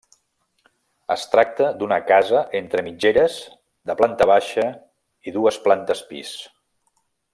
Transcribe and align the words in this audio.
Es 1.15 1.25
tracta 1.33 1.67
d'una 1.81 1.99
casa 2.11 2.41
entre 2.61 2.83
mitgeres 2.87 3.35
de 3.91 3.97
planta 4.01 4.29
baixa 4.33 4.67
i 5.29 5.35
dues 5.37 5.61
plantes 5.69 6.03
pis. 6.15 6.33